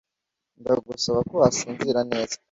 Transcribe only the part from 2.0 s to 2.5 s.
neza.